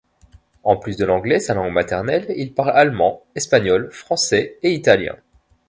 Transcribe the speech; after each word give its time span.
En 0.63 0.77
plus 0.77 0.97
de 0.97 1.05
l'anglais, 1.05 1.39
sa 1.39 1.53
langue 1.53 1.71
maternelle, 1.71 2.25
il 2.35 2.55
parle 2.55 2.71
allemand, 2.71 3.23
espagnol, 3.35 3.91
français 3.91 4.57
et 4.63 4.71
italien. 4.73 5.15